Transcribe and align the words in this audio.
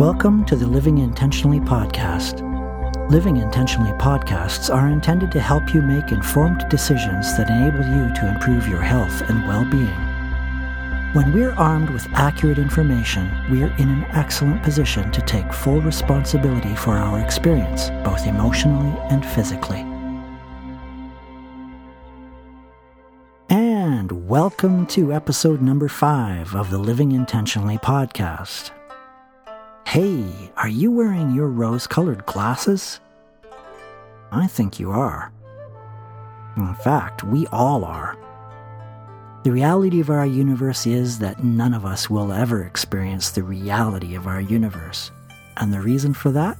Welcome 0.00 0.46
to 0.46 0.56
the 0.56 0.66
Living 0.66 0.96
Intentionally 0.96 1.60
podcast. 1.60 2.40
Living 3.10 3.36
Intentionally 3.36 3.92
podcasts 3.98 4.74
are 4.74 4.88
intended 4.88 5.30
to 5.32 5.40
help 5.40 5.74
you 5.74 5.82
make 5.82 6.10
informed 6.10 6.66
decisions 6.70 7.36
that 7.36 7.50
enable 7.50 7.84
you 7.84 8.14
to 8.14 8.26
improve 8.26 8.66
your 8.66 8.80
health 8.80 9.20
and 9.28 9.46
well 9.46 9.66
being. 9.66 9.84
When 11.12 11.34
we're 11.34 11.52
armed 11.52 11.90
with 11.90 12.08
accurate 12.14 12.58
information, 12.58 13.30
we're 13.50 13.76
in 13.76 13.90
an 13.90 14.04
excellent 14.12 14.62
position 14.62 15.12
to 15.12 15.20
take 15.20 15.52
full 15.52 15.82
responsibility 15.82 16.74
for 16.76 16.96
our 16.96 17.20
experience, 17.20 17.90
both 18.02 18.26
emotionally 18.26 18.98
and 19.10 19.22
physically. 19.22 19.84
And 23.50 24.26
welcome 24.26 24.86
to 24.86 25.12
episode 25.12 25.60
number 25.60 25.88
five 25.88 26.54
of 26.54 26.70
the 26.70 26.78
Living 26.78 27.12
Intentionally 27.12 27.76
podcast. 27.76 28.70
Hey, 29.90 30.52
are 30.56 30.68
you 30.68 30.92
wearing 30.92 31.34
your 31.34 31.48
rose 31.48 31.88
colored 31.88 32.24
glasses? 32.24 33.00
I 34.30 34.46
think 34.46 34.78
you 34.78 34.92
are. 34.92 35.32
In 36.56 36.76
fact, 36.76 37.24
we 37.24 37.48
all 37.48 37.84
are. 37.84 38.16
The 39.42 39.50
reality 39.50 39.98
of 39.98 40.08
our 40.08 40.24
universe 40.24 40.86
is 40.86 41.18
that 41.18 41.42
none 41.42 41.74
of 41.74 41.84
us 41.84 42.08
will 42.08 42.32
ever 42.32 42.62
experience 42.62 43.32
the 43.32 43.42
reality 43.42 44.14
of 44.14 44.28
our 44.28 44.40
universe. 44.40 45.10
And 45.56 45.72
the 45.72 45.80
reason 45.80 46.14
for 46.14 46.30
that? 46.30 46.56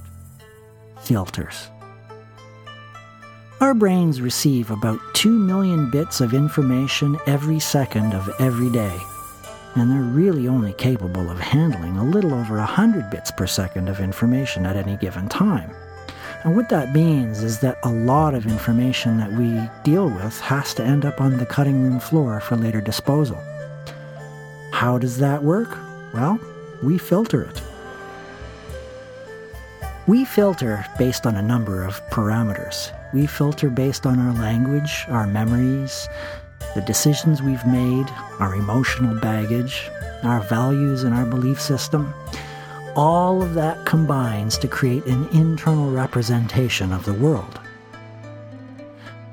Filters. 1.00 1.68
Our 3.60 3.74
brains 3.74 4.20
receive 4.20 4.72
about 4.72 4.98
2 5.14 5.30
million 5.30 5.88
bits 5.88 6.20
of 6.20 6.34
information 6.34 7.16
every 7.28 7.60
second 7.60 8.12
of 8.12 8.28
every 8.40 8.70
day 8.70 8.98
and 9.74 9.90
they're 9.90 10.00
really 10.00 10.48
only 10.48 10.72
capable 10.72 11.30
of 11.30 11.38
handling 11.38 11.96
a 11.96 12.04
little 12.04 12.34
over 12.34 12.56
100 12.56 13.10
bits 13.10 13.30
per 13.30 13.46
second 13.46 13.88
of 13.88 14.00
information 14.00 14.66
at 14.66 14.76
any 14.76 14.96
given 14.96 15.28
time. 15.28 15.72
And 16.42 16.56
what 16.56 16.70
that 16.70 16.94
means 16.94 17.42
is 17.42 17.60
that 17.60 17.78
a 17.82 17.90
lot 17.90 18.34
of 18.34 18.46
information 18.46 19.18
that 19.18 19.32
we 19.32 19.60
deal 19.84 20.08
with 20.08 20.40
has 20.40 20.72
to 20.74 20.84
end 20.84 21.04
up 21.04 21.20
on 21.20 21.36
the 21.36 21.46
cutting 21.46 21.82
room 21.82 22.00
floor 22.00 22.40
for 22.40 22.56
later 22.56 22.80
disposal. 22.80 23.38
How 24.72 24.96
does 24.98 25.18
that 25.18 25.42
work? 25.42 25.76
Well, 26.14 26.40
we 26.82 26.96
filter 26.96 27.42
it. 27.42 27.62
We 30.06 30.24
filter 30.24 30.84
based 30.98 31.26
on 31.26 31.36
a 31.36 31.42
number 31.42 31.84
of 31.84 32.00
parameters. 32.08 32.90
We 33.12 33.26
filter 33.26 33.68
based 33.68 34.06
on 34.06 34.18
our 34.18 34.32
language, 34.32 35.04
our 35.08 35.26
memories, 35.26 36.08
the 36.74 36.80
decisions 36.82 37.42
we've 37.42 37.66
made, 37.66 38.06
our 38.38 38.54
emotional 38.54 39.18
baggage, 39.20 39.90
our 40.22 40.40
values, 40.40 41.02
and 41.02 41.14
our 41.14 41.26
belief 41.26 41.60
system, 41.60 42.14
all 42.96 43.42
of 43.42 43.54
that 43.54 43.86
combines 43.86 44.58
to 44.58 44.68
create 44.68 45.04
an 45.06 45.26
internal 45.28 45.90
representation 45.90 46.92
of 46.92 47.04
the 47.04 47.14
world. 47.14 47.60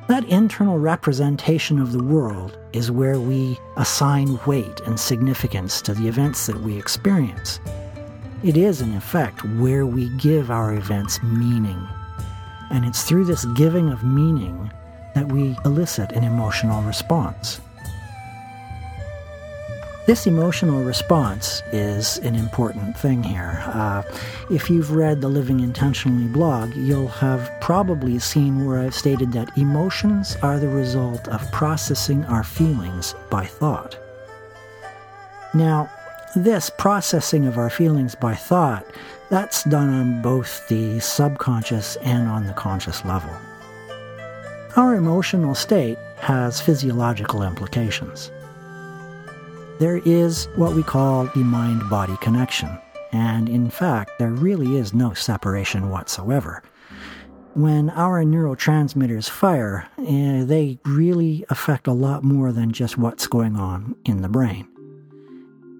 That 0.07 0.23
internal 0.29 0.79
representation 0.79 1.79
of 1.79 1.91
the 1.91 2.03
world 2.03 2.57
is 2.71 2.91
where 2.91 3.19
we 3.19 3.57
assign 3.75 4.39
weight 4.45 4.79
and 4.85 4.97
significance 4.99 5.81
to 5.81 5.93
the 5.93 6.07
events 6.07 6.47
that 6.47 6.61
we 6.61 6.77
experience. 6.77 7.59
It 8.43 8.55
is, 8.55 8.81
in 8.81 8.93
effect, 8.95 9.43
where 9.43 9.85
we 9.85 10.09
give 10.17 10.49
our 10.49 10.73
events 10.75 11.21
meaning. 11.23 11.85
And 12.69 12.85
it's 12.85 13.03
through 13.03 13.25
this 13.25 13.45
giving 13.55 13.89
of 13.89 14.03
meaning 14.03 14.71
that 15.17 15.31
we 15.31 15.57
elicit 15.65 16.11
an 16.11 16.23
emotional 16.23 16.83
response. 16.83 17.59
This 20.05 20.27
emotional 20.27 20.83
response 20.83 21.63
is 21.71 22.19
an 22.19 22.35
important 22.35 22.95
thing 22.95 23.23
here. 23.23 23.63
Uh, 23.65 24.03
if 24.51 24.69
you've 24.69 24.91
read 24.91 25.19
the 25.19 25.27
Living 25.27 25.59
Intentionally 25.59 26.27
blog, 26.27 26.75
you'll 26.75 27.07
have 27.07 27.51
probably 27.61 28.19
seen 28.19 28.67
where 28.67 28.77
I've 28.77 28.93
stated 28.93 29.31
that 29.31 29.57
emotions 29.57 30.37
are 30.43 30.59
the 30.59 30.69
result 30.69 31.27
of 31.29 31.51
processing 31.51 32.23
our 32.25 32.43
feelings 32.43 33.15
by 33.31 33.45
thought. 33.45 33.97
Now, 35.55 35.89
this 36.35 36.69
processing 36.69 37.47
of 37.47 37.57
our 37.57 37.71
feelings 37.71 38.13
by 38.13 38.35
thought, 38.35 38.85
that's 39.29 39.63
done 39.63 39.89
on 39.89 40.21
both 40.21 40.67
the 40.67 40.99
subconscious 40.99 41.95
and 41.97 42.27
on 42.27 42.45
the 42.45 42.53
conscious 42.53 43.03
level. 43.03 43.35
Our 44.77 44.93
emotional 44.93 45.55
state 45.55 45.97
has 46.17 46.61
physiological 46.61 47.41
implications. 47.41 48.31
There 49.79 49.97
is 50.05 50.49
what 50.55 50.75
we 50.75 50.83
call 50.83 51.25
the 51.25 51.39
mind 51.39 51.89
body 51.89 52.15
connection, 52.21 52.69
and 53.11 53.49
in 53.49 53.71
fact, 53.71 54.11
there 54.19 54.29
really 54.29 54.77
is 54.77 54.93
no 54.93 55.15
separation 55.15 55.89
whatsoever. 55.89 56.61
When 57.55 57.89
our 57.89 58.23
neurotransmitters 58.23 59.27
fire, 59.27 59.87
eh, 59.97 60.43
they 60.43 60.77
really 60.85 61.43
affect 61.49 61.87
a 61.87 61.91
lot 61.93 62.23
more 62.23 62.51
than 62.51 62.71
just 62.71 62.99
what's 62.99 63.25
going 63.25 63.55
on 63.55 63.95
in 64.05 64.21
the 64.21 64.29
brain. 64.29 64.67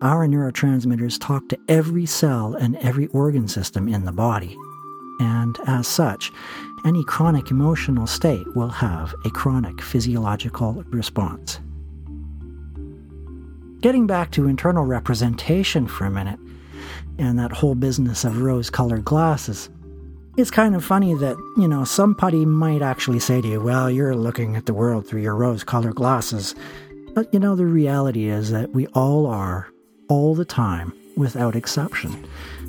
Our 0.02 0.26
neurotransmitters 0.28 1.20
talk 1.22 1.48
to 1.50 1.60
every 1.68 2.08
cell 2.08 2.56
and 2.56 2.76
every 2.78 3.06
organ 3.10 3.48
system 3.48 3.88
in 3.88 4.06
the 4.06 4.12
body, 4.12 4.58
and 5.20 5.56
as 5.68 5.88
such, 5.88 6.32
any 6.86 7.04
chronic 7.04 7.52
emotional 7.52 8.08
state 8.08 8.46
will 8.56 8.70
have 8.70 9.14
a 9.26 9.30
chronic 9.30 9.82
physiological 9.82 10.84
response. 10.90 11.60
Getting 13.82 14.08
back 14.08 14.32
to 14.32 14.48
internal 14.48 14.86
representation 14.86 15.88
for 15.88 16.06
a 16.06 16.12
minute, 16.12 16.40
and 17.20 17.38
that 17.40 17.52
whole 17.52 17.76
business 17.76 18.24
of 18.24 18.42
rose 18.42 18.70
colored 18.70 19.06
glasses, 19.06 19.70
it's 20.38 20.52
kind 20.52 20.76
of 20.76 20.86
funny 20.86 21.16
that, 21.16 21.36
you 21.58 21.68
know, 21.68 21.84
somebody 21.84 22.46
might 22.46 22.84
actually 22.84 23.20
say 23.20 23.42
to 23.42 23.48
you, 23.48 23.60
well, 23.60 23.90
you're 23.90 24.16
looking 24.16 24.56
at 24.56 24.68
the 24.68 24.74
world 24.74 25.08
through 25.08 25.22
your 25.22 25.36
rose 25.36 25.64
colored 25.64 25.96
glasses. 25.96 26.54
But, 27.16 27.34
you 27.34 27.40
know, 27.40 27.56
the 27.56 27.66
reality 27.66 28.28
is 28.28 28.52
that 28.52 28.72
we 28.72 28.86
all 28.88 29.26
are, 29.26 29.68
all 30.10 30.36
the 30.36 30.46
time, 30.46 30.94
without 31.16 31.56
exception. 31.56 32.28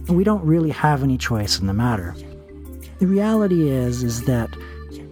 And 0.08 0.16
we 0.16 0.24
don't 0.24 0.44
really 0.44 0.70
have 0.70 1.02
any 1.02 1.18
choice 1.18 1.58
in 1.60 1.66
the 1.66 1.74
matter. 1.74 2.14
The 2.98 3.06
reality 3.06 3.70
is 3.70 4.03
is 4.03 4.25
that 4.25 4.50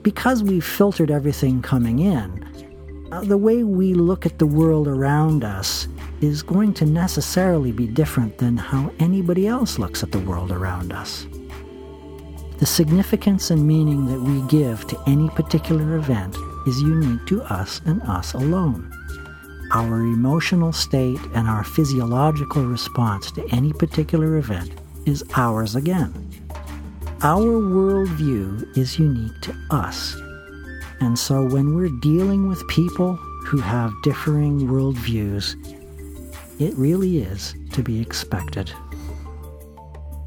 because 0.03 0.43
we've 0.43 0.65
filtered 0.65 1.11
everything 1.11 1.63
coming 1.63 2.01
in, 2.01 3.09
uh, 3.13 3.21
the 3.21 3.39
way 3.39 3.63
we 3.63 3.95
look 3.95 4.27
at 4.27 4.39
the 4.41 4.47
world 4.47 4.89
around 4.89 5.45
us 5.45 5.87
is 6.21 6.43
going 6.43 6.75
to 6.75 6.85
necessarily 6.85 7.71
be 7.71 7.87
different 7.87 8.39
than 8.39 8.57
how 8.57 8.91
anybody 8.99 9.47
else 9.47 9.79
looks 9.79 10.03
at 10.03 10.11
the 10.11 10.19
world 10.19 10.51
around 10.51 10.93
us. 10.93 11.27
The 12.59 12.67
significance 12.67 13.51
and 13.51 13.67
meaning 13.67 14.07
that 14.07 14.21
we 14.21 14.41
give 14.49 14.87
to 14.89 15.01
any 15.07 15.29
particular 15.31 15.97
event 15.97 16.37
is 16.67 16.81
unique 16.81 17.25
to 17.27 17.43
us 17.43 17.81
and 17.85 18.03
us 18.03 18.35
alone. 18.35 18.91
Our 19.73 20.01
emotional 20.01 20.73
state 20.73 21.21
and 21.35 21.47
our 21.47 21.63
physiological 21.63 22.65
response 22.65 23.31
to 23.33 23.47
any 23.53 23.73
particular 23.73 24.39
event 24.39 24.73
is 25.05 25.23
ours 25.37 25.77
again. 25.77 26.26
Our 27.27 27.61
worldview 27.61 28.79
is 28.79 29.01
unique 29.01 29.41
to 29.41 29.53
us. 29.71 30.15
And 31.01 31.19
so 31.19 31.45
when 31.45 31.75
we're 31.75 31.99
dealing 32.01 32.47
with 32.47 32.65
people 32.69 33.17
who 33.47 33.59
have 33.59 33.93
differing 34.05 34.69
worldviews, 34.69 35.57
it 36.61 36.73
really 36.77 37.19
is 37.19 37.57
to 37.73 37.83
be 37.83 38.01
expected. 38.01 38.73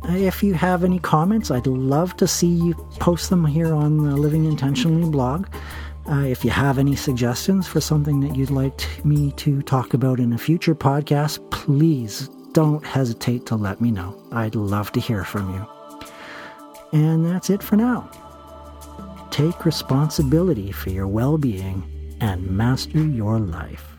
If 0.09 0.43
you 0.43 0.53
have 0.55 0.83
any 0.83 0.99
comments, 0.99 1.51
I'd 1.51 1.67
love 1.67 2.17
to 2.17 2.27
see 2.27 2.49
you 2.49 2.73
post 2.99 3.29
them 3.29 3.45
here 3.45 3.73
on 3.73 4.03
the 4.03 4.17
Living 4.17 4.43
Intentionally 4.43 5.09
blog. 5.09 5.47
Uh, 6.05 6.25
if 6.25 6.43
you 6.43 6.51
have 6.51 6.77
any 6.77 6.97
suggestions 6.97 7.65
for 7.65 7.79
something 7.79 8.19
that 8.19 8.35
you'd 8.35 8.51
like 8.51 9.05
me 9.05 9.31
to 9.37 9.61
talk 9.61 9.93
about 9.93 10.19
in 10.19 10.33
a 10.33 10.37
future 10.37 10.75
podcast, 10.75 11.49
please 11.49 12.27
don't 12.51 12.85
hesitate 12.85 13.45
to 13.45 13.55
let 13.55 13.79
me 13.79 13.89
know. 13.89 14.21
I'd 14.33 14.55
love 14.55 14.91
to 14.91 14.99
hear 14.99 15.23
from 15.23 15.53
you. 15.53 15.78
And 16.91 17.25
that's 17.25 17.49
it 17.49 17.61
for 17.61 17.75
now. 17.75 18.09
Take 19.31 19.65
responsibility 19.65 20.71
for 20.71 20.89
your 20.89 21.07
well 21.07 21.37
being 21.37 21.83
and 22.19 22.49
master 22.49 23.03
your 23.03 23.39
life. 23.39 23.98